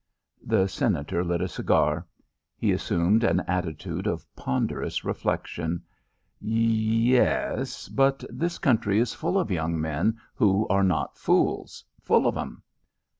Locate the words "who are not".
10.33-11.19